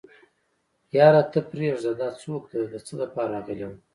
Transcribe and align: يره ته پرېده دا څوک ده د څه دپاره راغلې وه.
يره 0.95 1.21
ته 1.31 1.39
پرېده 1.51 1.91
دا 2.01 2.09
څوک 2.21 2.43
ده 2.51 2.59
د 2.71 2.75
څه 2.85 2.93
دپاره 3.01 3.31
راغلې 3.35 3.65
وه. 3.69 3.77